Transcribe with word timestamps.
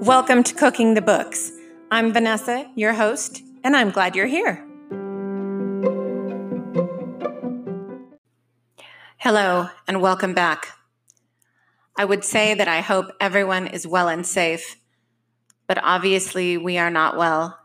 Welcome 0.00 0.42
to 0.42 0.54
Cooking 0.56 0.94
the 0.94 1.02
Books. 1.02 1.52
I'm 1.92 2.12
Vanessa, 2.12 2.68
your 2.74 2.94
host, 2.94 3.40
and 3.62 3.76
I'm 3.76 3.90
glad 3.92 4.16
you're 4.16 4.26
here. 4.26 4.66
Hello, 9.18 9.68
and 9.86 10.02
welcome 10.02 10.34
back. 10.34 10.76
I 11.96 12.04
would 12.04 12.24
say 12.24 12.54
that 12.54 12.66
I 12.66 12.80
hope 12.80 13.12
everyone 13.20 13.68
is 13.68 13.86
well 13.86 14.08
and 14.08 14.26
safe, 14.26 14.74
but 15.68 15.78
obviously 15.84 16.58
we 16.58 16.78
are 16.78 16.90
not 16.90 17.16
well, 17.16 17.60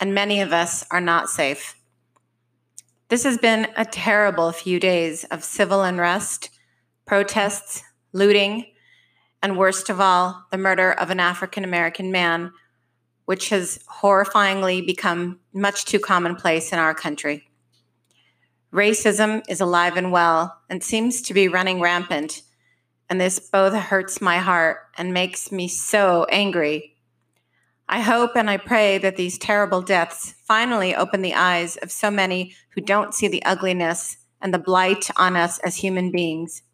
and 0.00 0.14
many 0.14 0.40
of 0.40 0.54
us 0.54 0.86
are 0.90 1.02
not 1.02 1.28
safe. 1.28 1.74
This 3.14 3.22
has 3.22 3.38
been 3.38 3.68
a 3.76 3.84
terrible 3.84 4.50
few 4.50 4.80
days 4.80 5.22
of 5.22 5.44
civil 5.44 5.84
unrest, 5.84 6.50
protests, 7.06 7.84
looting, 8.12 8.66
and 9.40 9.56
worst 9.56 9.88
of 9.88 10.00
all, 10.00 10.44
the 10.50 10.58
murder 10.58 10.90
of 10.90 11.10
an 11.10 11.20
African 11.20 11.62
American 11.62 12.10
man, 12.10 12.50
which 13.24 13.50
has 13.50 13.78
horrifyingly 14.02 14.84
become 14.84 15.38
much 15.52 15.84
too 15.84 16.00
commonplace 16.00 16.72
in 16.72 16.80
our 16.80 16.92
country. 16.92 17.48
Racism 18.72 19.44
is 19.48 19.60
alive 19.60 19.96
and 19.96 20.10
well 20.10 20.60
and 20.68 20.82
seems 20.82 21.22
to 21.22 21.34
be 21.34 21.46
running 21.46 21.80
rampant, 21.80 22.42
and 23.08 23.20
this 23.20 23.38
both 23.38 23.74
hurts 23.74 24.20
my 24.20 24.38
heart 24.38 24.78
and 24.98 25.14
makes 25.14 25.52
me 25.52 25.68
so 25.68 26.26
angry. 26.32 26.93
I 27.94 28.00
hope 28.00 28.32
and 28.34 28.50
I 28.50 28.56
pray 28.56 28.98
that 28.98 29.14
these 29.14 29.38
terrible 29.38 29.80
deaths 29.80 30.34
finally 30.42 30.96
open 30.96 31.22
the 31.22 31.34
eyes 31.34 31.76
of 31.76 31.92
so 31.92 32.10
many 32.10 32.52
who 32.70 32.80
don't 32.80 33.14
see 33.14 33.28
the 33.28 33.44
ugliness 33.44 34.16
and 34.42 34.52
the 34.52 34.58
blight 34.58 35.10
on 35.16 35.36
us 35.36 35.60
as 35.60 35.76
human 35.76 36.10
beings. 36.10 36.64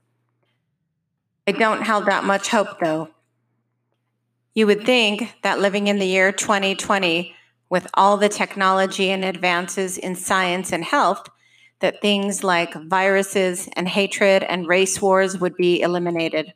I 1.47 1.53
don't 1.53 1.83
have 1.83 2.07
that 2.07 2.25
much 2.25 2.49
hope, 2.49 2.81
though. 2.81 3.11
You 4.55 4.67
would 4.67 4.87
think 4.87 5.35
that 5.43 5.61
living 5.61 5.89
in 5.89 5.99
the 5.99 6.07
year 6.07 6.33
2020, 6.33 7.35
with 7.69 7.87
all 7.93 8.17
the 8.17 8.31
technology 8.31 9.11
and 9.11 9.23
advances 9.23 9.99
in 9.99 10.15
science 10.15 10.73
and 10.73 10.83
health, 10.83 11.29
that 11.81 12.01
things 12.01 12.43
like 12.43 12.73
viruses 12.73 13.69
and 13.75 13.87
hatred 13.87 14.43
and 14.43 14.67
race 14.67 15.03
wars 15.03 15.39
would 15.39 15.57
be 15.57 15.83
eliminated. 15.83 16.55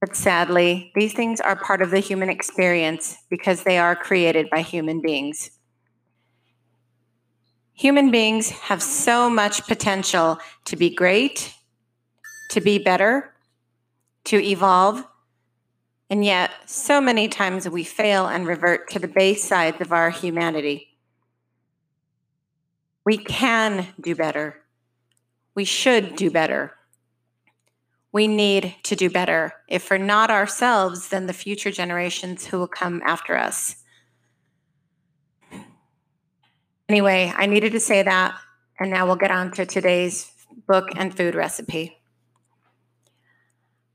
But 0.00 0.14
sadly, 0.14 0.92
these 0.94 1.14
things 1.14 1.40
are 1.40 1.56
part 1.56 1.80
of 1.80 1.90
the 1.90 2.00
human 2.00 2.28
experience 2.28 3.16
because 3.30 3.62
they 3.62 3.78
are 3.78 3.96
created 3.96 4.50
by 4.50 4.60
human 4.60 5.00
beings. 5.00 5.50
Human 7.72 8.10
beings 8.10 8.50
have 8.50 8.82
so 8.82 9.28
much 9.28 9.66
potential 9.66 10.38
to 10.64 10.76
be 10.76 10.94
great, 10.94 11.54
to 12.50 12.60
be 12.60 12.78
better, 12.78 13.34
to 14.24 14.42
evolve. 14.42 15.04
And 16.08 16.24
yet, 16.24 16.52
so 16.66 17.00
many 17.00 17.28
times 17.28 17.68
we 17.68 17.84
fail 17.84 18.26
and 18.26 18.46
revert 18.46 18.88
to 18.90 18.98
the 18.98 19.08
base 19.08 19.44
sides 19.44 19.80
of 19.80 19.92
our 19.92 20.10
humanity. 20.10 20.96
We 23.04 23.18
can 23.18 23.88
do 24.00 24.14
better. 24.14 24.62
We 25.54 25.64
should 25.64 26.16
do 26.16 26.30
better. 26.30 26.75
We 28.16 28.28
need 28.28 28.74
to 28.84 28.96
do 28.96 29.10
better. 29.10 29.52
If 29.68 29.82
for 29.82 29.98
not 29.98 30.30
ourselves, 30.30 31.08
then 31.08 31.26
the 31.26 31.34
future 31.34 31.70
generations 31.70 32.46
who 32.46 32.58
will 32.58 32.66
come 32.66 33.02
after 33.04 33.36
us. 33.36 33.76
Anyway, 36.88 37.30
I 37.36 37.44
needed 37.44 37.72
to 37.72 37.78
say 37.78 38.02
that, 38.02 38.34
and 38.80 38.90
now 38.90 39.04
we'll 39.04 39.16
get 39.16 39.30
on 39.30 39.50
to 39.50 39.66
today's 39.66 40.32
book 40.66 40.88
and 40.96 41.14
food 41.14 41.34
recipe. 41.34 41.98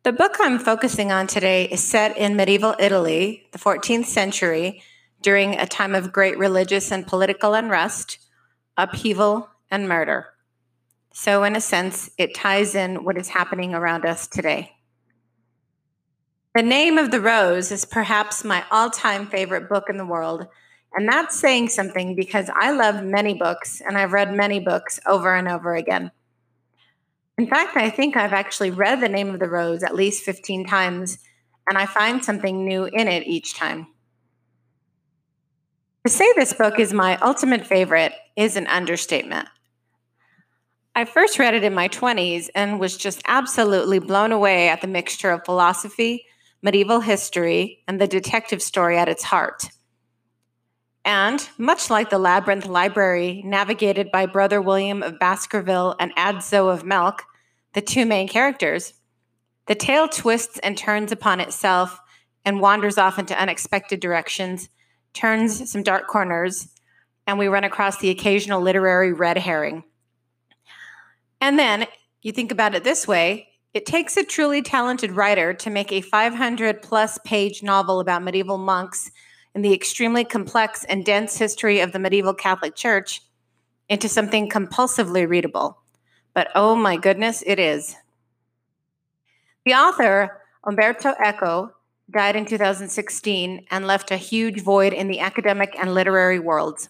The 0.03 0.13
book 0.13 0.35
I'm 0.39 0.59
focusing 0.59 1.11
on 1.11 1.25
today 1.25 1.65
is 1.65 1.83
set 1.83 2.15
in 2.15 2.35
medieval 2.35 2.75
Italy, 2.77 3.47
the 3.53 3.57
14th 3.57 4.05
century, 4.05 4.83
during 5.23 5.55
a 5.55 5.65
time 5.65 5.95
of 5.95 6.13
great 6.13 6.37
religious 6.37 6.91
and 6.91 7.07
political 7.07 7.55
unrest, 7.55 8.19
upheaval, 8.77 9.49
and 9.71 9.89
murder. 9.89 10.27
So, 11.13 11.43
in 11.43 11.55
a 11.55 11.61
sense, 11.61 12.09
it 12.17 12.33
ties 12.33 12.73
in 12.73 13.03
what 13.03 13.17
is 13.17 13.29
happening 13.29 13.73
around 13.73 14.05
us 14.05 14.27
today. 14.27 14.71
The 16.55 16.63
Name 16.63 16.97
of 16.97 17.11
the 17.11 17.21
Rose 17.21 17.71
is 17.71 17.85
perhaps 17.85 18.43
my 18.43 18.63
all 18.71 18.89
time 18.89 19.27
favorite 19.27 19.69
book 19.69 19.85
in 19.89 19.97
the 19.97 20.05
world. 20.05 20.47
And 20.93 21.07
that's 21.07 21.39
saying 21.39 21.69
something 21.69 22.15
because 22.15 22.49
I 22.53 22.71
love 22.71 23.03
many 23.03 23.33
books 23.33 23.81
and 23.81 23.97
I've 23.97 24.11
read 24.11 24.33
many 24.33 24.59
books 24.59 24.99
over 25.07 25.33
and 25.33 25.47
over 25.47 25.73
again. 25.75 26.11
In 27.37 27.47
fact, 27.47 27.77
I 27.77 27.89
think 27.89 28.17
I've 28.17 28.33
actually 28.33 28.71
read 28.71 28.99
The 28.99 29.09
Name 29.09 29.33
of 29.33 29.39
the 29.39 29.49
Rose 29.49 29.83
at 29.83 29.95
least 29.95 30.23
15 30.23 30.65
times, 30.65 31.17
and 31.67 31.77
I 31.77 31.85
find 31.85 32.23
something 32.23 32.65
new 32.65 32.85
in 32.85 33.07
it 33.07 33.25
each 33.25 33.55
time. 33.55 33.87
To 36.05 36.11
say 36.11 36.31
this 36.35 36.53
book 36.53 36.79
is 36.79 36.93
my 36.93 37.17
ultimate 37.17 37.65
favorite 37.65 38.13
is 38.35 38.57
an 38.57 38.67
understatement. 38.67 39.47
I 40.93 41.05
first 41.05 41.39
read 41.39 41.53
it 41.53 41.63
in 41.63 41.73
my 41.73 41.87
20s 41.87 42.49
and 42.53 42.79
was 42.79 42.97
just 42.97 43.21
absolutely 43.25 43.99
blown 43.99 44.33
away 44.33 44.67
at 44.67 44.81
the 44.81 44.87
mixture 44.87 45.31
of 45.31 45.45
philosophy, 45.45 46.25
medieval 46.61 46.99
history, 46.99 47.81
and 47.87 47.99
the 47.99 48.07
detective 48.07 48.61
story 48.61 48.97
at 48.97 49.07
its 49.07 49.23
heart. 49.23 49.69
And 51.05 51.47
much 51.57 51.89
like 51.89 52.09
the 52.09 52.19
Labyrinth 52.19 52.65
Library, 52.65 53.41
navigated 53.45 54.11
by 54.11 54.25
Brother 54.25 54.61
William 54.61 55.01
of 55.01 55.17
Baskerville 55.17 55.95
and 55.97 56.13
Adso 56.15 56.71
of 56.71 56.83
Melk, 56.83 57.23
the 57.73 57.81
two 57.81 58.05
main 58.05 58.27
characters, 58.27 58.93
the 59.67 59.75
tale 59.75 60.09
twists 60.09 60.59
and 60.59 60.77
turns 60.77 61.13
upon 61.13 61.39
itself 61.39 61.99
and 62.43 62.59
wanders 62.59 62.97
off 62.97 63.17
into 63.17 63.39
unexpected 63.39 64.01
directions, 64.01 64.67
turns 65.13 65.71
some 65.71 65.83
dark 65.83 66.07
corners, 66.07 66.67
and 67.25 67.39
we 67.39 67.47
run 67.47 67.63
across 67.63 67.99
the 67.99 68.09
occasional 68.09 68.61
literary 68.61 69.13
red 69.13 69.37
herring. 69.37 69.85
And 71.41 71.59
then 71.59 71.87
you 72.21 72.31
think 72.31 72.51
about 72.51 72.75
it 72.75 72.83
this 72.83 73.07
way 73.07 73.47
it 73.73 73.85
takes 73.85 74.17
a 74.17 74.23
truly 74.23 74.61
talented 74.61 75.13
writer 75.13 75.53
to 75.53 75.69
make 75.69 75.93
a 75.93 76.01
500 76.01 76.81
plus 76.81 77.17
page 77.23 77.63
novel 77.63 78.01
about 78.01 78.21
medieval 78.21 78.57
monks 78.57 79.11
and 79.55 79.63
the 79.63 79.73
extremely 79.73 80.25
complex 80.25 80.83
and 80.85 81.05
dense 81.05 81.37
history 81.37 81.79
of 81.79 81.93
the 81.93 81.99
medieval 81.99 82.33
Catholic 82.33 82.75
Church 82.75 83.21
into 83.87 84.09
something 84.09 84.49
compulsively 84.49 85.27
readable. 85.27 85.77
But 86.33 86.49
oh 86.53 86.75
my 86.75 86.97
goodness, 86.97 87.43
it 87.45 87.59
is. 87.59 87.95
The 89.65 89.73
author, 89.73 90.41
Umberto 90.65 91.13
Eco, 91.23 91.71
died 92.09 92.35
in 92.35 92.45
2016 92.45 93.65
and 93.71 93.87
left 93.87 94.11
a 94.11 94.17
huge 94.17 94.61
void 94.61 94.91
in 94.91 95.07
the 95.07 95.19
academic 95.19 95.75
and 95.79 95.93
literary 95.93 96.39
worlds. 96.39 96.89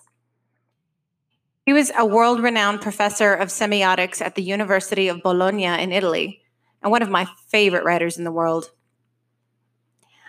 He 1.66 1.73
was 1.73 1.91
a 1.97 2.05
world 2.05 2.41
renowned 2.41 2.81
professor 2.81 3.33
of 3.33 3.49
semiotics 3.49 4.22
at 4.22 4.35
the 4.35 4.41
University 4.41 5.07
of 5.07 5.22
Bologna 5.22 5.66
in 5.66 5.91
Italy, 5.91 6.41
and 6.81 6.91
one 6.91 7.03
of 7.03 7.09
my 7.09 7.27
favorite 7.47 7.83
writers 7.83 8.17
in 8.17 8.23
the 8.23 8.31
world. 8.31 8.72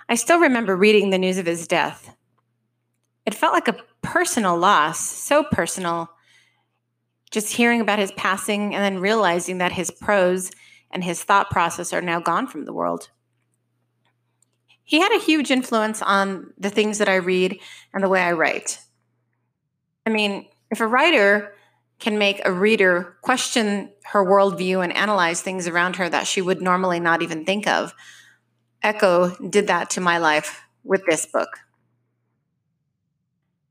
I 0.09 0.15
still 0.15 0.39
remember 0.39 0.77
reading 0.77 1.11
the 1.11 1.19
news 1.19 1.39
of 1.39 1.47
his 1.47 1.67
death. 1.67 2.15
It 3.25 3.35
felt 3.35 3.55
like 3.55 3.69
a 3.69 3.79
personal 4.03 4.59
loss, 4.59 5.01
so 5.01 5.43
personal 5.45 6.11
just 7.33 7.55
hearing 7.55 7.81
about 7.81 7.99
his 7.99 8.13
passing 8.13 8.75
and 8.75 8.85
then 8.85 9.01
realizing 9.01 9.59
that 9.59 9.73
his 9.73 9.91
prose 9.91 10.51
and 10.91 11.03
his 11.03 11.25
thought 11.25 11.51
process 11.51 11.93
are 11.93 12.03
now 12.03 12.21
gone 12.21 12.47
from 12.47 12.67
the 12.67 12.73
world. 12.73 13.09
He 14.85 15.01
had 15.01 15.17
a 15.17 15.25
huge 15.25 15.51
influence 15.51 16.03
on 16.03 16.53
the 16.59 16.69
things 16.69 16.99
that 16.99 17.09
I 17.09 17.15
read 17.15 17.59
and 17.95 18.05
the 18.05 18.09
way 18.09 18.21
I 18.21 18.33
write. 18.33 18.79
I 20.05 20.11
mean, 20.11 20.47
if 20.73 20.81
a 20.81 20.87
writer 20.87 21.55
can 22.01 22.19
make 22.19 22.41
a 22.45 22.51
reader 22.51 23.17
question 23.21 23.93
her 24.07 24.25
worldview 24.25 24.83
and 24.83 24.93
analyze 24.97 25.41
things 25.41 25.69
around 25.69 25.97
her 25.97 26.09
that 26.09 26.27
she 26.27 26.41
would 26.41 26.61
normally 26.61 26.99
not 26.99 27.23
even 27.23 27.45
think 27.45 27.69
of, 27.69 27.95
Eco 28.83 29.37
did 29.37 29.69
that 29.69 29.91
to 29.91 30.01
my 30.01 30.19
life 30.19 30.63
with 30.83 31.03
this 31.07 31.27
book. 31.27 31.61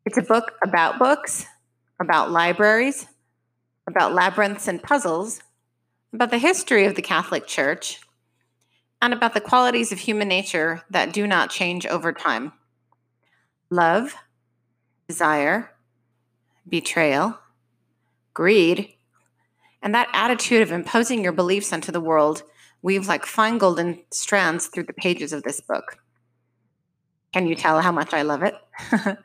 It's 0.06 0.18
a 0.18 0.22
book 0.22 0.54
about 0.64 1.00
books, 1.00 1.46
about 2.00 2.32
libraries, 2.32 3.08
about 3.88 4.14
labyrinths 4.14 4.68
and 4.68 4.82
puzzles, 4.82 5.42
about 6.14 6.30
the 6.30 6.38
history 6.38 6.86
of 6.86 6.96
the 6.96 7.02
Catholic 7.02 7.48
Church, 7.48 8.00
and 9.02 9.12
about 9.12 9.34
the 9.34 9.42
qualities 9.42 9.92
of 9.92 10.00
human 10.00 10.28
nature 10.28 10.84
that 10.92 11.12
do 11.12 11.26
not 11.26 11.50
change 11.50 11.88
over 11.88 12.14
time 12.14 12.54
love, 13.72 14.16
desire, 15.08 15.72
betrayal, 16.68 17.38
greed, 18.34 18.94
and 19.82 19.96
that 19.96 20.10
attitude 20.14 20.62
of 20.62 20.72
imposing 20.72 21.24
your 21.24 21.32
beliefs 21.32 21.74
onto 21.74 21.92
the 21.92 22.02
world 22.02 22.44
weave 22.82 23.08
like 23.08 23.26
fine 23.26 23.58
golden 23.58 24.00
strands 24.12 24.68
through 24.68 24.84
the 24.84 24.94
pages 24.94 25.34
of 25.34 25.44
this 25.44 25.62
book. 25.62 25.98
Can 27.34 27.48
you 27.48 27.56
tell 27.56 27.82
how 27.82 27.92
much 27.92 28.14
I 28.14 28.24
love 28.24 28.44
it? 28.44 28.56
the 28.92 29.18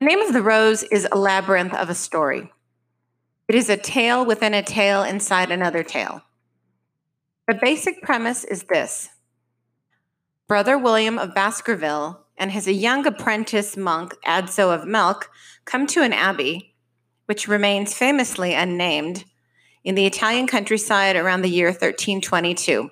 name 0.00 0.20
of 0.20 0.32
the 0.32 0.42
rose 0.42 0.82
is 0.84 1.06
a 1.10 1.18
labyrinth 1.18 1.74
of 1.74 1.88
a 1.88 1.94
story. 1.94 2.52
It 3.48 3.54
is 3.54 3.68
a 3.68 3.76
tale 3.76 4.24
within 4.24 4.54
a 4.54 4.62
tale 4.62 5.02
inside 5.02 5.50
another 5.50 5.82
tale. 5.82 6.22
The 7.48 7.58
basic 7.60 8.02
premise 8.02 8.44
is 8.44 8.64
this 8.64 9.08
Brother 10.46 10.78
William 10.78 11.18
of 11.18 11.34
Baskerville 11.34 12.24
and 12.40 12.50
his 12.50 12.66
young 12.66 13.06
apprentice 13.06 13.76
monk, 13.76 14.14
Adso 14.26 14.74
of 14.74 14.88
Melk, 14.88 15.30
come 15.66 15.86
to 15.88 16.02
an 16.02 16.14
abbey, 16.14 16.74
which 17.26 17.46
remains 17.46 17.94
famously 17.94 18.54
unnamed, 18.54 19.26
in 19.84 19.94
the 19.94 20.06
Italian 20.06 20.46
countryside 20.46 21.16
around 21.16 21.42
the 21.42 21.50
year 21.50 21.68
1322. 21.68 22.90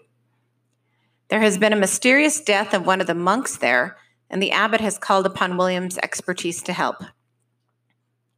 There 1.28 1.40
has 1.40 1.56
been 1.56 1.72
a 1.72 1.76
mysterious 1.76 2.42
death 2.42 2.74
of 2.74 2.86
one 2.86 3.00
of 3.00 3.06
the 3.06 3.14
monks 3.14 3.56
there, 3.56 3.96
and 4.28 4.42
the 4.42 4.52
abbot 4.52 4.82
has 4.82 4.98
called 4.98 5.24
upon 5.24 5.56
William's 5.56 5.98
expertise 5.98 6.62
to 6.64 6.74
help. 6.74 7.02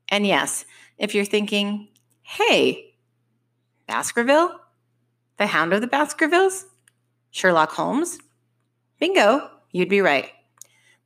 And 0.08 0.24
yes, 0.24 0.64
if 0.96 1.12
you're 1.12 1.24
thinking, 1.24 1.88
hey, 2.22 2.94
Baskerville? 3.88 4.60
The 5.38 5.48
Hound 5.48 5.72
of 5.72 5.80
the 5.80 5.86
Baskervilles? 5.88 6.66
Sherlock 7.32 7.72
Holmes? 7.72 8.18
Bingo, 9.00 9.50
you'd 9.72 9.88
be 9.88 10.00
right. 10.00 10.30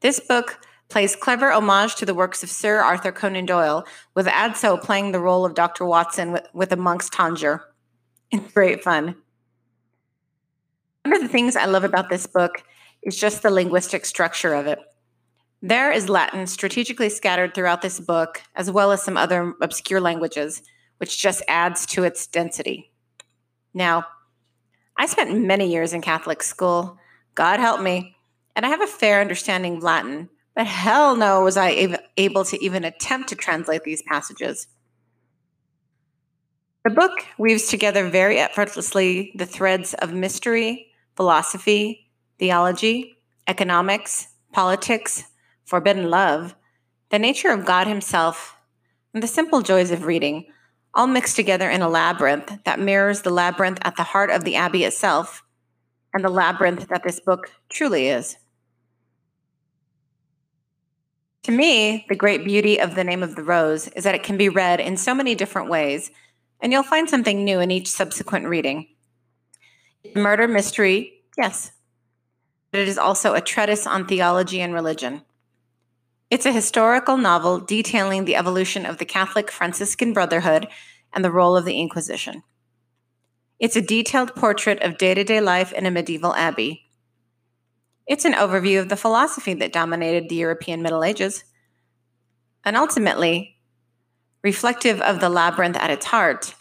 This 0.05 0.21
book 0.21 0.61
plays 0.91 1.17
clever 1.17 1.51
homage 1.51 1.95
to 1.95 2.05
the 2.05 2.13
works 2.13 2.43
of 2.43 2.51
Sir 2.51 2.83
Arthur 2.83 3.11
Conan 3.11 3.47
Doyle, 3.47 3.87
with 4.15 4.27
Adso 4.27 4.79
playing 4.79 5.13
the 5.13 5.19
role 5.19 5.47
of 5.47 5.55
Dr. 5.55 5.87
Watson 5.87 6.31
with, 6.31 6.47
with 6.53 6.71
a 6.73 6.77
monk's 6.77 7.09
tonsure. 7.09 7.63
It's 8.31 8.53
great 8.53 8.85
fun. 8.85 9.17
One 11.05 11.15
of 11.15 11.23
the 11.23 11.29
things 11.29 11.57
I 11.57 11.65
love 11.65 11.85
about 11.85 12.11
this 12.11 12.27
book 12.27 12.65
is 13.03 13.19
just 13.19 13.41
the 13.41 13.49
linguistic 13.49 14.05
structure 14.05 14.53
of 14.53 14.67
it. 14.67 14.79
There 15.63 15.91
is 15.91 16.11
Latin 16.11 16.47
strategically 16.47 17.09
scattered 17.09 17.55
throughout 17.55 17.81
this 17.81 17.99
book, 17.99 18.43
as 18.55 18.71
well 18.71 18.93
as 18.93 19.03
some 19.03 19.17
other 19.17 19.55
obscure 19.63 20.03
languages, 20.03 20.63
which 20.99 21.19
just 21.19 21.43
adds 21.49 21.87
to 21.87 22.05
its 22.05 22.27
density. 22.27 22.93
Now, 23.73 24.05
I 24.99 25.07
spent 25.07 25.41
many 25.41 25.73
years 25.73 25.95
in 25.95 26.03
Catholic 26.03 26.43
school. 26.43 26.99
God 27.35 27.59
help 27.59 27.81
me. 27.81 28.14
And 28.57 28.65
I 28.65 28.69
have 28.69 28.83
a 28.83 28.87
fair 28.87 29.21
understanding 29.21 29.77
of 29.77 29.83
Latin, 29.83 30.29
but 30.55 30.67
hell 30.67 31.17
no 31.17 31.43
was 31.43 31.57
I 31.57 31.99
able 32.17 32.45
to 32.45 32.65
even 32.65 32.85
attempt 32.85 33.29
to 33.31 33.35
translate 33.35 33.83
these 33.83 34.03
passages. 34.03 34.69
The 36.85 36.91
book 36.91 37.25
weaves 37.39 37.69
together 37.69 38.09
very 38.09 38.39
effortlessly 38.39 39.33
the 39.35 39.47
threads 39.47 39.95
of 39.95 40.13
mystery, 40.13 40.89
philosophy, 41.17 42.11
theology, 42.39 43.17
economics, 43.49 44.29
politics, 44.53 45.25
forbidden 45.65 46.11
love, 46.11 46.55
the 47.11 47.19
nature 47.19 47.51
of 47.51 47.65
God 47.65 47.87
Himself, 47.87 48.57
and 49.13 49.23
the 49.23 49.29
simple 49.29 49.63
joys 49.63 49.91
of 49.91 50.05
reading, 50.05 50.47
all 50.93 51.07
mixed 51.07 51.37
together 51.37 51.71
in 51.71 51.83
a 51.83 51.89
labyrinth 51.89 52.59
that 52.65 52.79
mirrors 52.79 53.23
the 53.23 53.31
labyrinth 53.31 53.79
at 53.83 53.97
the 53.97 54.03
heart 54.03 54.31
of 54.31 54.45
the 54.45 54.57
Abbey 54.57 54.85
itself 54.85 55.43
and 56.13 56.25
the 56.25 56.29
labyrinth 56.29 56.87
that 56.89 57.03
this 57.03 57.19
book 57.19 57.51
truly 57.69 58.09
is. 58.09 58.37
To 61.45 61.53
me, 61.53 62.07
the 62.09 62.17
great 62.17 62.43
beauty 62.43 62.81
of 62.81 62.95
The 62.95 63.05
Name 63.05 63.23
of 63.23 63.37
the 63.37 63.43
Rose 63.43 63.89
is 63.89 64.05
that 64.05 64.15
it 64.15 64.23
can 64.23 64.39
be 64.39 64.49
read 64.49 64.81
in 64.81 64.97
so 64.97 65.15
many 65.15 65.35
different 65.35 65.69
ways, 65.69 66.11
and 66.59 66.73
you'll 66.73 66.83
find 66.83 67.09
something 67.09 67.45
new 67.45 67.61
in 67.61 67.71
each 67.71 67.89
subsequent 67.89 68.47
reading. 68.47 68.89
Murder 70.15 70.49
mystery, 70.49 71.21
yes, 71.37 71.73
but 72.71 72.81
it 72.81 72.89
is 72.89 72.97
also 72.97 73.35
a 73.35 73.43
treatise 73.43 73.87
on 73.87 74.07
theology 74.07 74.63
and 74.63 74.73
religion. 74.73 75.21
It's 76.31 76.47
a 76.47 76.53
historical 76.53 77.19
novel 77.19 77.61
detailing 77.61 78.25
the 78.25 78.37
evolution 78.37 78.87
of 78.87 78.97
the 78.97 79.05
Catholic 79.05 79.51
Franciscan 79.51 80.15
Brotherhood 80.15 80.67
and 81.13 81.23
the 81.23 81.31
role 81.31 81.59
of 81.59 81.67
the 81.67 81.79
Inquisition. 81.79 82.43
It's 83.61 83.77
a 83.77 83.83
detailed 83.83 84.35
portrait 84.35 84.83
of 84.83 84.97
day 84.97 85.13
to 85.13 85.25
day 85.25 85.43
life 85.43 85.75
in 85.75 85.85
a 85.85 85.91
medieval 85.91 86.35
abbey, 86.35 86.84
it's 88.07 88.25
an 88.25 88.35
overview 88.35 88.81
of 88.81 88.89
the 88.89 88.97
philosophy 88.97 89.55
that 89.55 89.73
dominated 89.73 90.29
the 90.29 90.35
European 90.37 90.83
Middle 90.83 91.05
Ages, 91.05 91.45
and 92.65 92.77
ultimately, 92.77 93.57
reflective 94.43 95.01
of 95.01 95.21
the 95.21 95.29
labyrinth 95.29 95.77
at 95.77 95.91
its 95.91 96.07
heart. 96.07 96.55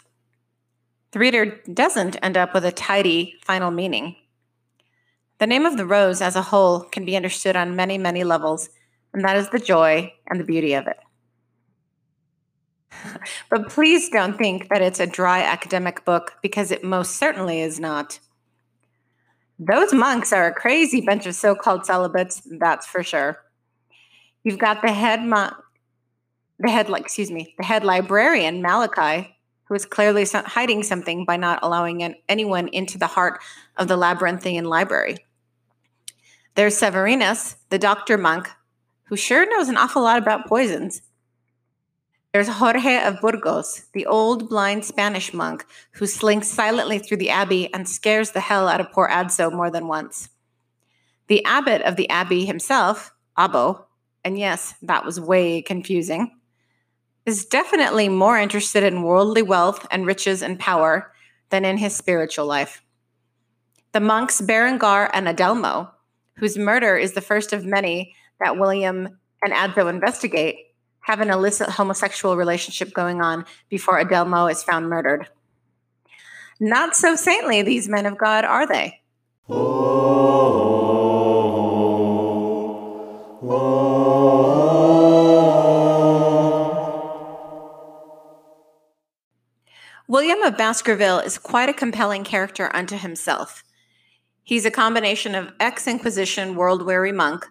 The 1.12 1.18
reader 1.18 1.60
doesn't 1.72 2.16
end 2.22 2.36
up 2.36 2.54
with 2.54 2.64
a 2.64 2.72
tidy 2.72 3.34
final 3.42 3.70
meaning. 3.70 4.16
The 5.38 5.46
name 5.46 5.66
of 5.66 5.76
the 5.76 5.86
rose 5.86 6.22
as 6.22 6.36
a 6.36 6.42
whole 6.42 6.80
can 6.80 7.04
be 7.04 7.16
understood 7.16 7.56
on 7.56 7.76
many, 7.76 7.98
many 7.98 8.24
levels, 8.24 8.70
and 9.12 9.24
that 9.24 9.36
is 9.36 9.50
the 9.50 9.58
joy 9.58 10.12
and 10.28 10.40
the 10.40 10.44
beauty 10.44 10.74
of 10.74 10.86
it. 10.86 10.98
but 13.50 13.68
please 13.68 14.08
don't 14.08 14.38
think 14.38 14.68
that 14.68 14.82
it's 14.82 15.00
a 15.00 15.06
dry 15.06 15.42
academic 15.42 16.04
book 16.04 16.34
because 16.42 16.70
it 16.70 16.84
most 16.84 17.16
certainly 17.16 17.60
is 17.60 17.78
not. 17.78 18.18
Those 19.58 19.92
monks 19.92 20.32
are 20.32 20.46
a 20.46 20.54
crazy 20.54 21.00
bunch 21.00 21.26
of 21.26 21.34
so 21.34 21.54
called 21.54 21.86
celibates, 21.86 22.42
that's 22.58 22.86
for 22.86 23.02
sure. 23.02 23.40
You've 24.42 24.58
got 24.58 24.82
the 24.82 24.92
head 24.92 25.22
monk, 25.22 25.54
the 26.58 26.70
head, 26.70 26.90
excuse 26.90 27.30
me, 27.30 27.54
the 27.56 27.64
head 27.64 27.84
librarian, 27.84 28.62
Malachi, 28.62 29.36
who 29.64 29.74
is 29.74 29.86
clearly 29.86 30.26
hiding 30.26 30.82
something 30.82 31.24
by 31.24 31.36
not 31.36 31.60
allowing 31.62 32.14
anyone 32.28 32.68
into 32.68 32.98
the 32.98 33.06
heart 33.06 33.40
of 33.76 33.88
the 33.88 33.96
labyrinthian 33.96 34.64
library. 34.64 35.16
There's 36.56 36.78
Severinus, 36.78 37.56
the 37.70 37.78
doctor 37.78 38.18
monk, 38.18 38.48
who 39.04 39.16
sure 39.16 39.48
knows 39.48 39.68
an 39.68 39.76
awful 39.76 40.02
lot 40.02 40.18
about 40.18 40.46
poisons. 40.46 41.02
There's 42.34 42.48
Jorge 42.48 43.00
of 43.00 43.20
Burgos, 43.20 43.84
the 43.92 44.06
old 44.06 44.48
blind 44.48 44.84
Spanish 44.84 45.32
monk 45.32 45.64
who 45.92 46.04
slinks 46.04 46.48
silently 46.48 46.98
through 46.98 47.18
the 47.18 47.30
abbey 47.30 47.72
and 47.72 47.88
scares 47.88 48.32
the 48.32 48.40
hell 48.40 48.66
out 48.66 48.80
of 48.80 48.90
poor 48.90 49.08
Adso 49.08 49.52
more 49.52 49.70
than 49.70 49.86
once. 49.86 50.30
The 51.28 51.44
abbot 51.44 51.82
of 51.82 51.94
the 51.94 52.10
abbey 52.10 52.44
himself, 52.44 53.14
Abbo, 53.38 53.84
and 54.24 54.36
yes, 54.36 54.74
that 54.82 55.04
was 55.04 55.20
way 55.20 55.62
confusing, 55.62 56.40
is 57.24 57.46
definitely 57.46 58.08
more 58.08 58.36
interested 58.36 58.82
in 58.82 59.04
worldly 59.04 59.42
wealth 59.42 59.86
and 59.92 60.04
riches 60.04 60.42
and 60.42 60.58
power 60.58 61.12
than 61.50 61.64
in 61.64 61.76
his 61.76 61.94
spiritual 61.94 62.46
life. 62.46 62.82
The 63.92 64.00
monks 64.00 64.40
Berengar 64.40 65.08
and 65.12 65.28
Adelmo, 65.28 65.88
whose 66.38 66.58
murder 66.58 66.96
is 66.96 67.12
the 67.12 67.20
first 67.20 67.52
of 67.52 67.64
many 67.64 68.16
that 68.40 68.58
William 68.58 69.20
and 69.40 69.52
Adso 69.52 69.88
investigate, 69.88 70.73
have 71.04 71.20
an 71.20 71.30
illicit 71.30 71.68
homosexual 71.68 72.36
relationship 72.36 72.92
going 72.92 73.20
on 73.20 73.44
before 73.68 74.02
Adelmo 74.02 74.50
is 74.50 74.62
found 74.62 74.88
murdered. 74.88 75.28
Not 76.58 76.96
so 76.96 77.14
saintly, 77.14 77.62
these 77.62 77.88
men 77.88 78.06
of 78.06 78.16
God, 78.16 78.44
are 78.44 78.66
they? 78.66 79.00
William 90.06 90.42
of 90.42 90.56
Baskerville 90.56 91.18
is 91.18 91.38
quite 91.38 91.68
a 91.68 91.74
compelling 91.74 92.24
character 92.24 92.70
unto 92.74 92.96
himself. 92.96 93.62
He's 94.42 94.64
a 94.64 94.70
combination 94.70 95.34
of 95.34 95.52
ex 95.60 95.86
Inquisition 95.86 96.54
world 96.54 96.86
weary 96.86 97.12
monk, 97.12 97.46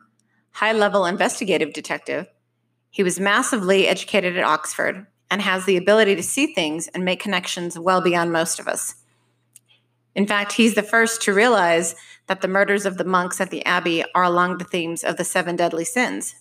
high 0.52 0.72
level 0.72 1.06
investigative 1.06 1.74
detective, 1.74 2.28
he 2.94 3.02
was 3.02 3.20
massively 3.20 3.88
educated 3.88 4.38
at 4.38 4.44
Oxford 4.44 5.08
and 5.32 5.42
has 5.42 5.66
the 5.66 5.78
ability 5.78 6.16
to 6.16 6.22
see 6.22 6.54
things 6.54 6.88
and 6.90 7.04
make 7.04 7.20
connections 7.20 7.78
well 7.78 8.02
beyond 8.02 8.32
most 8.32 8.60
of 8.60 8.68
us. 8.68 8.94
In 10.14 10.28
fact, 10.28 10.52
he's 10.52 10.76
the 10.76 10.84
first 10.84 11.24
to 11.24 11.34
realize 11.34 11.96
that 12.28 12.42
the 12.42 12.48
murders 12.48 12.86
of 12.86 13.00
the 13.00 13.04
monks 13.04 13.42
at 13.42 13.50
the 13.50 13.66
Abbey 13.66 14.04
are 14.14 14.24
along 14.24 14.60
the 14.60 14.64
themes 14.64 15.04
of 15.04 15.18
the 15.18 15.24
seven 15.24 15.56
deadly 15.56 15.86
sins. 15.86 16.36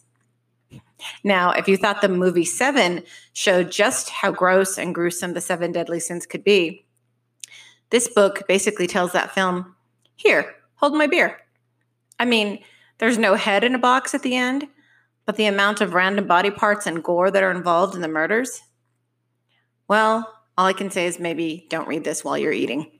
Now, 1.24 1.52
if 1.52 1.68
you 1.68 1.78
thought 1.78 2.02
the 2.02 2.08
movie 2.10 2.44
Seven 2.44 3.02
showed 3.32 3.72
just 3.72 4.10
how 4.10 4.30
gross 4.30 4.76
and 4.76 4.94
gruesome 4.94 5.32
the 5.32 5.40
seven 5.40 5.72
deadly 5.72 6.00
sins 6.00 6.26
could 6.26 6.44
be, 6.44 6.84
this 7.88 8.08
book 8.08 8.46
basically 8.46 8.86
tells 8.86 9.12
that 9.12 9.34
film 9.34 9.74
here, 10.16 10.54
hold 10.74 10.92
my 10.92 11.06
beer. 11.06 11.40
I 12.18 12.26
mean, 12.26 12.62
there's 12.98 13.16
no 13.16 13.36
head 13.36 13.64
in 13.64 13.74
a 13.74 13.78
box 13.78 14.14
at 14.14 14.22
the 14.22 14.36
end, 14.36 14.68
but 15.24 15.36
the 15.36 15.46
amount 15.46 15.80
of 15.80 15.94
random 15.94 16.26
body 16.26 16.50
parts 16.50 16.86
and 16.86 17.02
gore 17.02 17.30
that 17.30 17.42
are 17.42 17.50
involved 17.50 17.94
in 17.94 18.00
the 18.00 18.08
murders? 18.08 18.62
Well, 19.88 20.32
all 20.56 20.66
I 20.66 20.72
can 20.72 20.90
say 20.90 21.06
is 21.06 21.18
maybe 21.18 21.66
don't 21.70 21.88
read 21.88 22.04
this 22.04 22.24
while 22.24 22.36
you're 22.36 22.52
eating. 22.52 22.90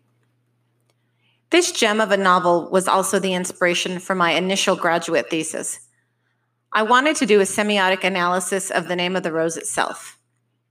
This 1.50 1.70
gem 1.70 2.00
of 2.00 2.10
a 2.10 2.16
novel 2.16 2.70
was 2.70 2.88
also 2.88 3.18
the 3.18 3.34
inspiration 3.34 3.98
for 3.98 4.14
my 4.14 4.32
initial 4.32 4.74
graduate 4.74 5.28
thesis. 5.28 5.80
I 6.72 6.82
wanted 6.82 7.16
to 7.16 7.26
do 7.26 7.40
a 7.40 7.44
semiotic 7.44 8.04
analysis 8.04 8.70
of 8.70 8.88
the 8.88 8.96
name 8.96 9.16
of 9.16 9.22
the 9.22 9.32
rose 9.32 9.58
itself. 9.58 10.18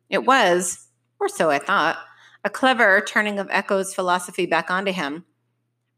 It 0.10 0.26
was, 0.26 0.88
or 1.20 1.30
so 1.30 1.52
I 1.52 1.60
thought, 1.60 1.98
a 2.44 2.50
clever 2.50 3.02
turning 3.02 3.38
of 3.38 3.48
Eco's 3.50 3.94
philosophy 3.94 4.48
back 4.48 4.72
onto 4.72 4.92
him, 4.92 5.26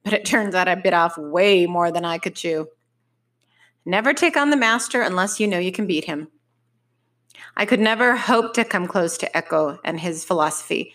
but 0.04 0.12
it 0.12 0.26
turns 0.26 0.54
out 0.54 0.68
I 0.68 0.76
bit 0.76 0.94
off 0.94 1.18
way 1.18 1.66
more 1.66 1.90
than 1.90 2.04
I 2.04 2.18
could 2.18 2.36
chew. 2.36 2.68
Never 3.86 4.14
take 4.14 4.38
on 4.38 4.50
the 4.50 4.58
master 4.58 5.02
unless 5.02 5.40
you 5.40 5.48
know 5.48 5.60
you 5.60 5.72
can 5.72 5.88
beat 5.88 6.06
him. 6.06 6.30
I 7.56 7.66
could 7.66 7.80
never 7.80 8.16
hope 8.16 8.54
to 8.54 8.66
come 8.66 8.88
close 8.88 9.18
to 9.18 9.38
Eco 9.38 9.80
and 9.84 10.00
his 10.00 10.24
philosophy, 10.24 10.94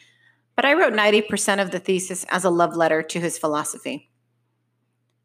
but 0.56 0.64
I 0.64 0.74
wrote 0.74 0.92
90% 0.92 1.60
of 1.60 1.70
the 1.70 1.78
thesis 1.78 2.24
as 2.30 2.44
a 2.44 2.50
love 2.50 2.74
letter 2.74 3.02
to 3.02 3.20
his 3.20 3.38
philosophy. 3.38 4.10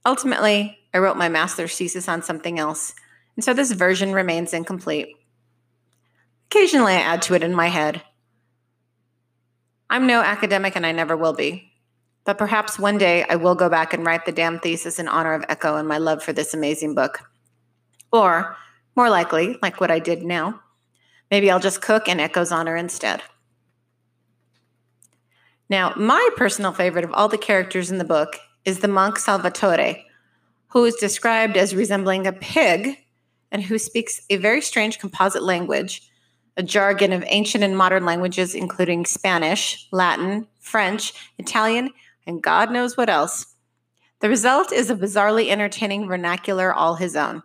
Ultimately, 0.05 0.77
I 0.93 0.97
wrote 0.97 1.17
my 1.17 1.29
master's 1.29 1.75
thesis 1.75 2.07
on 2.07 2.21
something 2.21 2.59
else, 2.59 2.93
and 3.35 3.43
so 3.43 3.53
this 3.53 3.71
version 3.71 4.13
remains 4.13 4.53
incomplete. 4.53 5.15
Occasionally, 6.51 6.93
I 6.93 7.01
add 7.01 7.21
to 7.23 7.33
it 7.33 7.43
in 7.43 7.55
my 7.55 7.67
head. 7.67 8.03
I'm 9.89 10.05
no 10.05 10.21
academic 10.21 10.75
and 10.75 10.85
I 10.85 10.91
never 10.91 11.15
will 11.15 11.33
be, 11.33 11.71
but 12.25 12.37
perhaps 12.37 12.77
one 12.77 12.97
day 12.97 13.23
I 13.29 13.37
will 13.37 13.55
go 13.55 13.69
back 13.69 13.93
and 13.93 14.05
write 14.05 14.25
the 14.25 14.31
damn 14.31 14.59
thesis 14.59 14.99
in 14.99 15.07
honor 15.07 15.33
of 15.33 15.45
Eco 15.49 15.77
and 15.77 15.87
my 15.87 15.97
love 15.97 16.21
for 16.21 16.33
this 16.33 16.53
amazing 16.53 16.93
book. 16.93 17.32
Or, 18.13 18.55
more 18.95 19.09
likely, 19.09 19.57
like 19.61 19.81
what 19.81 19.91
I 19.91 19.99
did 19.99 20.23
now, 20.23 20.61
maybe 21.31 21.49
I'll 21.49 21.59
just 21.59 21.81
cook 21.81 22.07
in 22.07 22.19
Eco's 22.19 22.51
honor 22.51 22.77
instead. 22.77 23.23
Now, 25.67 25.93
my 25.97 26.29
personal 26.37 26.71
favorite 26.71 27.05
of 27.05 27.11
all 27.13 27.27
the 27.27 27.37
characters 27.39 27.89
in 27.89 27.97
the 27.97 28.03
book 28.03 28.37
is 28.65 28.79
the 28.79 28.87
monk 28.87 29.17
Salvatore, 29.17 30.05
who 30.67 30.85
is 30.85 30.95
described 30.95 31.57
as 31.57 31.73
resembling 31.73 32.27
a 32.27 32.33
pig 32.33 32.99
and 33.51 33.63
who 33.63 33.79
speaks 33.79 34.21
a 34.29 34.37
very 34.37 34.61
strange 34.61 34.99
composite 34.99 35.43
language, 35.43 36.07
a 36.55 36.61
jargon 36.61 37.13
of 37.13 37.23
ancient 37.27 37.63
and 37.63 37.75
modern 37.75 38.05
languages, 38.05 38.53
including 38.53 39.05
Spanish, 39.05 39.87
Latin, 39.91 40.47
French, 40.59 41.13
Italian, 41.39 41.89
and 42.27 42.43
God 42.43 42.71
knows 42.71 42.95
what 42.95 43.09
else. 43.09 43.55
The 44.19 44.29
result 44.29 44.71
is 44.71 44.91
a 44.91 44.95
bizarrely 44.95 45.49
entertaining 45.49 46.07
vernacular 46.07 46.71
all 46.71 46.95
his 46.95 47.15
own. 47.15 47.41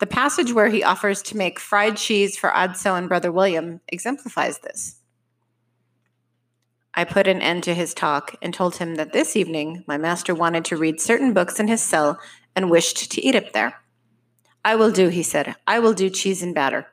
The 0.00 0.06
passage 0.06 0.52
where 0.52 0.68
he 0.68 0.82
offers 0.82 1.22
to 1.22 1.36
make 1.36 1.60
fried 1.60 1.96
cheese 1.96 2.36
for 2.36 2.50
Adso 2.50 2.98
and 2.98 3.08
Brother 3.08 3.30
William 3.30 3.80
exemplifies 3.88 4.58
this. 4.58 5.00
I 6.94 7.04
put 7.04 7.26
an 7.26 7.42
end 7.42 7.64
to 7.64 7.74
his 7.74 7.94
talk 7.94 8.36
and 8.40 8.52
told 8.52 8.76
him 8.76 8.96
that 8.96 9.12
this 9.12 9.36
evening 9.36 9.84
my 9.86 9.96
master 9.96 10.34
wanted 10.34 10.64
to 10.66 10.76
read 10.76 11.00
certain 11.00 11.32
books 11.32 11.58
in 11.58 11.68
his 11.68 11.82
cell 11.82 12.18
and 12.54 12.70
wished 12.70 13.10
to 13.10 13.20
eat 13.20 13.34
up 13.34 13.52
there. 13.52 13.80
I 14.64 14.76
will 14.76 14.90
do, 14.90 15.08
he 15.08 15.22
said. 15.22 15.56
I 15.66 15.78
will 15.78 15.92
do 15.92 16.08
cheese 16.08 16.42
and 16.42 16.54
batter. 16.54 16.86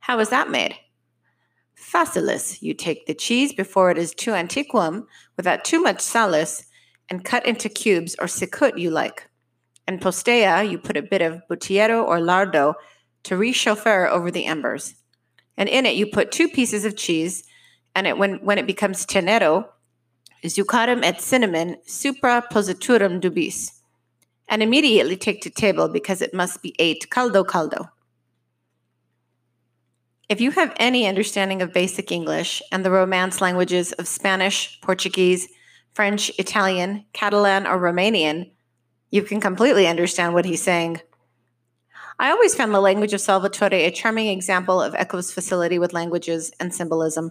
How 0.00 0.18
is 0.20 0.28
that 0.28 0.50
made? 0.50 0.76
Facilis. 1.76 2.60
You 2.60 2.74
take 2.74 3.06
the 3.06 3.14
cheese 3.14 3.52
before 3.52 3.90
it 3.90 3.98
is 3.98 4.14
too 4.14 4.32
antiquum, 4.32 5.06
without 5.36 5.64
too 5.64 5.80
much 5.80 6.00
salus, 6.00 6.66
and 7.08 7.24
cut 7.24 7.46
into 7.46 7.68
cubes 7.68 8.14
or 8.18 8.28
sicut 8.28 8.78
you 8.78 8.90
like. 8.90 9.28
And 9.86 10.00
postea, 10.00 10.68
you 10.68 10.78
put 10.78 10.96
a 10.96 11.02
bit 11.02 11.22
of 11.22 11.42
butiero 11.50 12.04
or 12.04 12.18
lardo 12.18 12.74
to 13.24 13.36
rechauffeur 13.36 14.08
over 14.08 14.30
the 14.30 14.46
embers. 14.46 14.94
And 15.56 15.68
in 15.68 15.86
it, 15.86 15.96
you 15.96 16.06
put 16.06 16.32
two 16.32 16.48
pieces 16.48 16.84
of 16.84 16.96
cheese 16.96 17.44
and 17.94 18.06
it, 18.06 18.18
when, 18.18 18.36
when 18.44 18.58
it 18.58 18.66
becomes 18.66 19.06
tenero, 19.06 19.68
zuccatum 20.44 21.04
et 21.04 21.20
cinnamon 21.20 21.76
supra 21.86 22.44
positurum 22.50 23.20
dubis, 23.20 23.70
and 24.48 24.62
immediately 24.62 25.16
take 25.16 25.40
to 25.42 25.50
table 25.50 25.88
because 25.88 26.20
it 26.20 26.34
must 26.34 26.62
be 26.62 26.74
ate 26.78 27.08
caldo 27.10 27.44
caldo. 27.44 27.88
If 30.28 30.40
you 30.40 30.50
have 30.52 30.72
any 30.76 31.06
understanding 31.06 31.62
of 31.62 31.72
basic 31.72 32.10
English 32.10 32.62
and 32.72 32.84
the 32.84 32.90
Romance 32.90 33.40
languages 33.40 33.92
of 33.92 34.08
Spanish, 34.08 34.80
Portuguese, 34.80 35.48
French, 35.92 36.30
Italian, 36.38 37.04
Catalan, 37.12 37.66
or 37.66 37.78
Romanian, 37.78 38.50
you 39.14 39.22
can 39.22 39.40
completely 39.40 39.86
understand 39.86 40.34
what 40.34 40.44
he's 40.44 40.60
saying. 40.60 41.00
I 42.18 42.32
always 42.32 42.56
found 42.56 42.74
the 42.74 42.80
language 42.80 43.12
of 43.12 43.20
Salvatore 43.20 43.72
a 43.72 43.92
charming 43.92 44.26
example 44.26 44.82
of 44.82 44.92
Eco's 44.94 45.30
facility 45.30 45.78
with 45.78 45.92
languages 45.92 46.50
and 46.58 46.74
symbolism. 46.74 47.30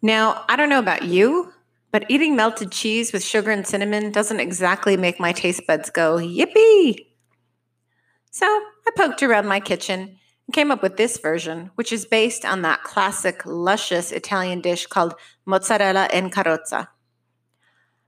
Now, 0.00 0.44
I 0.48 0.54
don't 0.54 0.68
know 0.68 0.78
about 0.78 1.02
you, 1.02 1.52
but 1.90 2.08
eating 2.08 2.36
melted 2.36 2.70
cheese 2.70 3.12
with 3.12 3.24
sugar 3.24 3.50
and 3.50 3.66
cinnamon 3.66 4.12
doesn't 4.12 4.38
exactly 4.38 4.96
make 4.96 5.18
my 5.18 5.32
taste 5.32 5.66
buds 5.66 5.90
go, 5.90 6.14
yippee! 6.18 7.04
So 8.30 8.46
I 8.46 8.90
poked 8.96 9.24
around 9.24 9.48
my 9.48 9.58
kitchen 9.58 10.16
and 10.46 10.54
came 10.54 10.70
up 10.70 10.80
with 10.80 10.96
this 10.96 11.18
version, 11.18 11.72
which 11.74 11.92
is 11.92 12.04
based 12.04 12.44
on 12.44 12.62
that 12.62 12.84
classic, 12.84 13.44
luscious 13.44 14.12
Italian 14.12 14.60
dish 14.60 14.86
called 14.86 15.14
mozzarella 15.44 16.08
in 16.12 16.30
carrozza. 16.30 16.86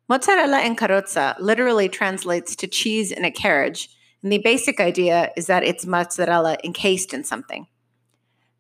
Mozzarella 0.09 0.63
in 0.63 0.75
carrozza 0.75 1.37
literally 1.39 1.89
translates 1.89 2.57
to 2.57 2.67
cheese 2.67 3.13
in 3.13 3.25
a 3.25 3.31
carriage, 3.31 3.91
and 4.23 4.33
the 4.33 4.39
basic 4.39 4.81
idea 4.81 5.31
is 5.37 5.47
that 5.47 5.65
it's 5.65 5.85
mozzarella 5.85 6.57
encased 6.65 7.13
in 7.13 7.25
something. 7.25 7.67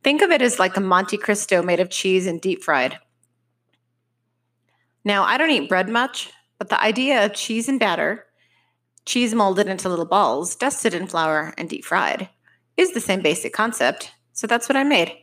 Think 0.05 0.21
of 0.21 0.31
it 0.31 0.43
as 0.43 0.59
like 0.59 0.77
a 0.77 0.81
Monte 0.81 1.17
Cristo 1.17 1.63
made 1.63 1.81
of 1.81 1.91
cheese 1.91 2.27
and 2.27 2.41
deep 2.41 2.63
fried. 2.63 2.99
Now, 5.05 5.25
I 5.25 5.39
don't 5.39 5.51
eat 5.51 5.69
bread 5.69 5.89
much, 5.89 6.31
but 6.59 6.69
the 6.69 6.81
idea 6.81 7.25
of 7.25 7.33
cheese 7.33 7.69
and 7.69 7.81
batter, 7.81 8.27
cheese 9.07 9.35
molded 9.35 9.69
into 9.69 9.89
little 9.89 10.05
balls, 10.05 10.55
dusted 10.55 10.93
in 10.93 11.07
flour, 11.07 11.55
and 11.57 11.69
deep 11.69 11.85
fried, 11.85 12.29
is 12.77 12.93
the 12.93 13.01
same 13.01 13.23
basic 13.23 13.55
concept. 13.55 14.13
So 14.33 14.47
that's 14.47 14.69
what 14.69 14.77
I 14.77 14.85
made. 14.85 15.17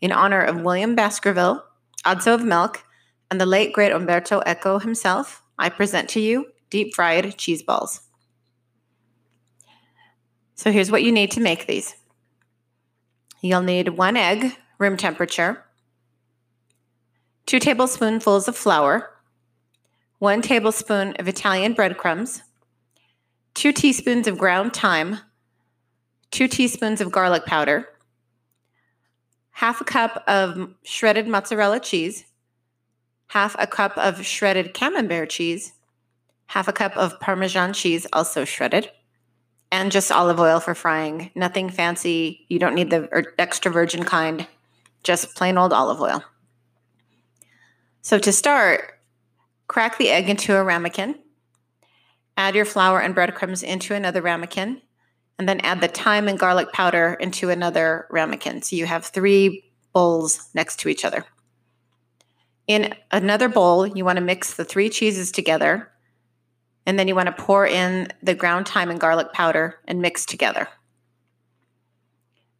In 0.00 0.12
honor 0.12 0.42
of 0.42 0.60
William 0.60 0.94
Baskerville, 0.94 1.64
Adso 2.04 2.34
of 2.34 2.44
Melk, 2.44 2.84
and 3.30 3.40
the 3.40 3.46
late 3.46 3.72
great 3.72 3.92
Umberto 3.92 4.40
Eco 4.46 4.78
himself, 4.78 5.42
I 5.58 5.68
present 5.68 6.08
to 6.10 6.20
you 6.20 6.46
deep 6.70 6.94
fried 6.94 7.36
cheese 7.36 7.62
balls. 7.62 8.00
So 10.54 10.72
here's 10.72 10.90
what 10.90 11.02
you 11.02 11.12
need 11.12 11.30
to 11.32 11.40
make 11.40 11.66
these 11.66 11.94
you'll 13.40 13.62
need 13.62 13.90
one 13.90 14.16
egg, 14.16 14.56
room 14.78 14.96
temperature, 14.96 15.64
two 17.46 17.60
tablespoonfuls 17.60 18.48
of 18.48 18.56
flour, 18.56 19.10
one 20.18 20.42
tablespoon 20.42 21.14
of 21.18 21.28
Italian 21.28 21.74
breadcrumbs, 21.74 22.42
two 23.54 23.72
teaspoons 23.72 24.26
of 24.26 24.36
ground 24.36 24.74
thyme, 24.74 25.20
two 26.30 26.48
teaspoons 26.48 27.00
of 27.00 27.12
garlic 27.12 27.44
powder, 27.46 27.88
half 29.52 29.80
a 29.80 29.84
cup 29.84 30.24
of 30.26 30.74
shredded 30.82 31.28
mozzarella 31.28 31.78
cheese, 31.78 32.24
half 33.28 33.54
a 33.58 33.66
cup 33.66 33.96
of 33.96 34.24
shredded 34.26 34.74
camembert 34.74 35.30
cheese, 35.30 35.72
half 36.46 36.68
a 36.68 36.72
cup 36.72 36.96
of 36.96 37.20
Parmesan 37.20 37.72
cheese, 37.72 38.06
also 38.12 38.44
shredded, 38.44 38.90
and 39.70 39.92
just 39.92 40.10
olive 40.10 40.40
oil 40.40 40.60
for 40.60 40.74
frying. 40.74 41.30
Nothing 41.34 41.68
fancy. 41.68 42.46
You 42.48 42.58
don't 42.58 42.74
need 42.74 42.90
the 42.90 43.08
er, 43.12 43.34
extra 43.38 43.70
virgin 43.70 44.04
kind, 44.04 44.46
just 45.02 45.36
plain 45.36 45.58
old 45.58 45.72
olive 45.72 46.00
oil. 46.00 46.24
So 48.00 48.18
to 48.18 48.32
start, 48.32 48.98
crack 49.66 49.98
the 49.98 50.08
egg 50.08 50.30
into 50.30 50.56
a 50.56 50.64
ramekin. 50.64 51.16
Add 52.36 52.54
your 52.54 52.64
flour 52.64 53.00
and 53.00 53.14
breadcrumbs 53.14 53.62
into 53.62 53.94
another 53.94 54.22
ramekin, 54.22 54.80
and 55.38 55.48
then 55.48 55.60
add 55.60 55.80
the 55.80 55.88
thyme 55.88 56.28
and 56.28 56.38
garlic 56.38 56.72
powder 56.72 57.16
into 57.20 57.50
another 57.50 58.06
ramekin. 58.10 58.62
So 58.62 58.76
you 58.76 58.86
have 58.86 59.04
three 59.04 59.64
bowls 59.92 60.48
next 60.54 60.80
to 60.80 60.88
each 60.88 61.04
other. 61.04 61.26
In 62.68 62.94
another 63.10 63.48
bowl, 63.48 63.86
you 63.86 64.04
want 64.04 64.18
to 64.18 64.24
mix 64.24 64.54
the 64.54 64.64
three 64.64 64.90
cheeses 64.90 65.32
together, 65.32 65.90
and 66.84 66.98
then 66.98 67.08
you 67.08 67.14
want 67.14 67.34
to 67.34 67.42
pour 67.42 67.66
in 67.66 68.08
the 68.22 68.34
ground 68.34 68.68
thyme 68.68 68.90
and 68.90 69.00
garlic 69.00 69.32
powder 69.32 69.80
and 69.88 70.02
mix 70.02 70.26
together. 70.26 70.68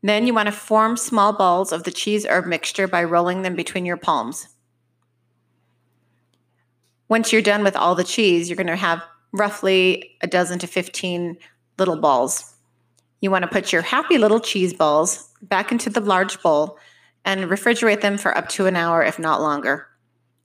Then 0.03 0.27
you 0.27 0.33
want 0.33 0.47
to 0.47 0.53
form 0.53 0.97
small 0.97 1.35
balls 1.35 1.73
of 1.73 1.85
the 1.85 1.91
cheese 1.91 2.25
herb 2.25 2.47
mixture 2.47 2.89
by 2.89 3.05
rolling 3.05 3.43
them 3.43 3.55
between 3.55 3.85
your 3.85 3.99
palms. 3.99 4.49
Once 7.09 7.31
you're 7.31 7.43
done 7.43 7.63
with 7.63 7.77
all 7.77 7.95
the 7.95 8.05
cheese, 8.05 8.49
you're 8.49 8.57
going 8.57 8.67
to 8.67 8.77
have 8.77 9.03
roughly 9.33 10.17
a 10.23 10.27
dozen 10.27 10.59
to 10.61 10.67
15 10.67 11.37
little 11.79 11.97
balls. 11.97 12.55
You 13.21 13.31
want 13.31 13.43
to 13.43 13.49
put 13.51 13.73
your 13.73 13.83
happy 13.83 14.17
little 14.17 14.41
cheese 14.41 14.73
balls 14.73 15.31
back 15.43 15.71
into 15.71 15.91
the 15.91 16.01
large 16.01 16.41
bowl 16.41 16.79
and 17.27 17.51
refrigerate 17.51 18.01
them 18.01 18.17
for 18.17 18.37
up 18.37 18.49
to 18.51 18.65
an 18.65 18.77
hour, 18.77 19.03
if 19.03 19.19
not 19.19 19.43
longer. 19.43 19.87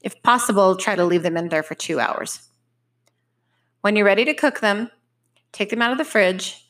If 0.03 0.21
possible, 0.21 0.75
try 0.75 0.95
to 0.95 1.05
leave 1.05 1.23
them 1.23 1.37
in 1.37 1.49
there 1.49 1.63
for 1.63 1.75
two 1.75 1.99
hours. 1.99 2.41
When 3.81 3.95
you're 3.95 4.05
ready 4.05 4.25
to 4.25 4.33
cook 4.33 4.59
them, 4.59 4.91
take 5.53 5.69
them 5.69 5.81
out 5.81 5.91
of 5.93 5.97
the 5.97 6.05
fridge 6.05 6.67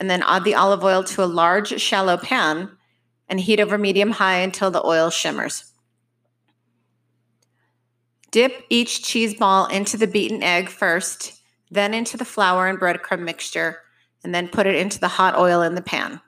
and 0.00 0.10
then 0.10 0.22
add 0.26 0.42
the 0.42 0.56
olive 0.56 0.82
oil 0.82 1.04
to 1.04 1.22
a 1.22 1.26
large, 1.26 1.80
shallow 1.80 2.16
pan 2.16 2.76
and 3.28 3.40
heat 3.40 3.60
over 3.60 3.78
medium 3.78 4.10
high 4.10 4.38
until 4.38 4.70
the 4.70 4.84
oil 4.84 5.10
shimmers. 5.10 5.72
Dip 8.32 8.64
each 8.68 9.04
cheese 9.04 9.34
ball 9.34 9.66
into 9.66 9.96
the 9.96 10.06
beaten 10.06 10.42
egg 10.42 10.68
first, 10.68 11.40
then 11.70 11.94
into 11.94 12.16
the 12.16 12.24
flour 12.24 12.66
and 12.66 12.80
breadcrumb 12.80 13.20
mixture, 13.20 13.78
and 14.24 14.34
then 14.34 14.48
put 14.48 14.66
it 14.66 14.74
into 14.74 14.98
the 14.98 15.08
hot 15.08 15.36
oil 15.36 15.62
in 15.62 15.74
the 15.74 15.82
pan. 15.82 16.20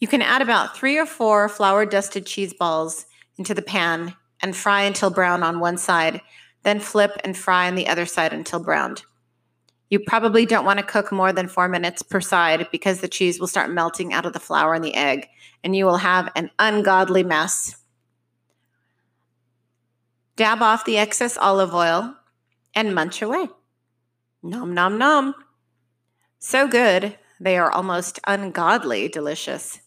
You 0.00 0.08
can 0.08 0.22
add 0.22 0.42
about 0.42 0.76
three 0.76 0.98
or 0.98 1.06
four 1.06 1.48
flour 1.48 1.84
dusted 1.84 2.26
cheese 2.26 2.54
balls 2.54 3.06
into 3.36 3.54
the 3.54 3.62
pan 3.62 4.14
and 4.42 4.56
fry 4.56 4.82
until 4.82 5.10
brown 5.10 5.42
on 5.42 5.60
one 5.60 5.76
side, 5.76 6.20
then 6.62 6.80
flip 6.80 7.12
and 7.24 7.36
fry 7.36 7.66
on 7.68 7.74
the 7.74 7.88
other 7.88 8.06
side 8.06 8.32
until 8.32 8.60
browned. 8.60 9.02
You 9.90 9.98
probably 9.98 10.46
don't 10.46 10.64
want 10.64 10.78
to 10.78 10.86
cook 10.86 11.10
more 11.10 11.32
than 11.32 11.48
four 11.48 11.68
minutes 11.68 12.02
per 12.02 12.20
side 12.20 12.68
because 12.70 13.00
the 13.00 13.08
cheese 13.08 13.40
will 13.40 13.48
start 13.48 13.70
melting 13.70 14.12
out 14.12 14.24
of 14.24 14.32
the 14.32 14.38
flour 14.38 14.74
and 14.74 14.84
the 14.84 14.94
egg, 14.94 15.26
and 15.64 15.74
you 15.74 15.84
will 15.84 15.96
have 15.96 16.30
an 16.36 16.50
ungodly 16.58 17.24
mess. 17.24 17.76
Dab 20.36 20.62
off 20.62 20.84
the 20.84 20.96
excess 20.96 21.36
olive 21.36 21.74
oil 21.74 22.14
and 22.74 22.94
munch 22.94 23.20
away. 23.20 23.48
Nom, 24.42 24.72
nom, 24.72 24.96
nom. 24.96 25.34
So 26.38 26.68
good, 26.68 27.18
they 27.40 27.58
are 27.58 27.70
almost 27.70 28.20
ungodly 28.26 29.08
delicious. 29.08 29.80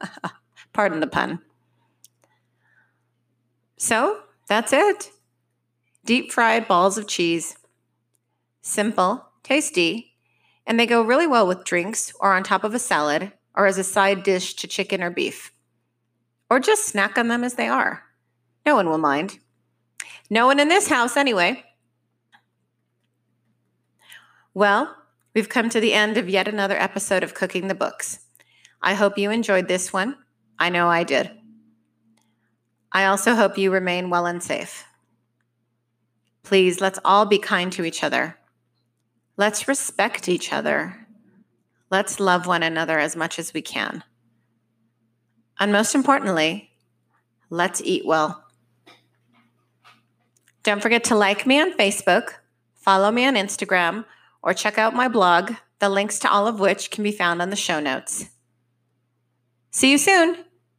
Pardon 0.72 1.00
the 1.00 1.06
pun. 1.06 1.40
So 3.80 4.20
that's 4.46 4.74
it. 4.74 5.10
Deep 6.04 6.30
fried 6.30 6.68
balls 6.68 6.98
of 6.98 7.08
cheese. 7.08 7.56
Simple, 8.60 9.24
tasty, 9.42 10.18
and 10.66 10.78
they 10.78 10.84
go 10.84 11.00
really 11.00 11.26
well 11.26 11.46
with 11.46 11.64
drinks 11.64 12.12
or 12.20 12.34
on 12.34 12.42
top 12.42 12.62
of 12.62 12.74
a 12.74 12.78
salad 12.78 13.32
or 13.54 13.64
as 13.64 13.78
a 13.78 13.84
side 13.84 14.22
dish 14.22 14.52
to 14.56 14.66
chicken 14.66 15.02
or 15.02 15.08
beef. 15.08 15.50
Or 16.50 16.60
just 16.60 16.84
snack 16.84 17.16
on 17.16 17.28
them 17.28 17.42
as 17.42 17.54
they 17.54 17.68
are. 17.68 18.02
No 18.66 18.74
one 18.74 18.86
will 18.86 18.98
mind. 18.98 19.38
No 20.28 20.44
one 20.44 20.60
in 20.60 20.68
this 20.68 20.88
house, 20.88 21.16
anyway. 21.16 21.64
Well, 24.52 24.94
we've 25.34 25.48
come 25.48 25.70
to 25.70 25.80
the 25.80 25.94
end 25.94 26.18
of 26.18 26.28
yet 26.28 26.46
another 26.46 26.76
episode 26.76 27.22
of 27.22 27.32
Cooking 27.32 27.68
the 27.68 27.74
Books. 27.74 28.18
I 28.82 28.92
hope 28.92 29.16
you 29.16 29.30
enjoyed 29.30 29.68
this 29.68 29.90
one. 29.90 30.16
I 30.58 30.68
know 30.68 30.88
I 30.88 31.02
did. 31.02 31.39
I 32.92 33.04
also 33.04 33.34
hope 33.34 33.56
you 33.56 33.70
remain 33.70 34.10
well 34.10 34.26
and 34.26 34.42
safe. 34.42 34.84
Please, 36.42 36.80
let's 36.80 36.98
all 37.04 37.26
be 37.26 37.38
kind 37.38 37.72
to 37.72 37.84
each 37.84 38.02
other. 38.02 38.36
Let's 39.36 39.68
respect 39.68 40.28
each 40.28 40.52
other. 40.52 41.06
Let's 41.90 42.20
love 42.20 42.46
one 42.46 42.62
another 42.62 42.98
as 42.98 43.16
much 43.16 43.38
as 43.38 43.54
we 43.54 43.62
can. 43.62 44.04
And 45.58 45.72
most 45.72 45.94
importantly, 45.94 46.70
let's 47.50 47.80
eat 47.82 48.06
well. 48.06 48.44
Don't 50.62 50.82
forget 50.82 51.04
to 51.04 51.14
like 51.14 51.46
me 51.46 51.60
on 51.60 51.76
Facebook, 51.76 52.34
follow 52.74 53.10
me 53.10 53.24
on 53.24 53.34
Instagram, 53.34 54.04
or 54.42 54.52
check 54.52 54.78
out 54.78 54.94
my 54.94 55.08
blog, 55.08 55.54
the 55.78 55.88
links 55.88 56.18
to 56.20 56.30
all 56.30 56.46
of 56.46 56.60
which 56.60 56.90
can 56.90 57.04
be 57.04 57.12
found 57.12 57.40
on 57.40 57.50
the 57.50 57.56
show 57.56 57.80
notes. 57.80 58.26
See 59.70 59.90
you 59.90 59.98
soon. 59.98 60.44